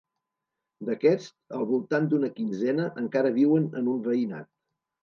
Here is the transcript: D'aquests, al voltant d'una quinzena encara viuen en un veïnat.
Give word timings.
D'aquests, 0.87 1.27
al 1.59 1.67
voltant 1.73 2.09
d'una 2.15 2.33
quinzena 2.41 2.89
encara 3.07 3.35
viuen 3.41 3.71
en 3.83 3.95
un 3.97 4.07
veïnat. 4.11 4.53